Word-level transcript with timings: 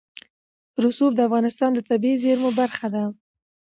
رسوب 0.83 1.11
د 1.15 1.19
افغانستان 1.27 1.69
د 1.73 1.79
طبیعي 1.89 2.17
زیرمو 2.23 2.49
برخه 2.59 2.87
ده. 2.93 3.03